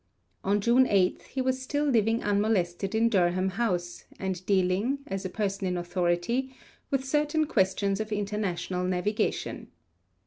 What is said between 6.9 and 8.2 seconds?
certain questions of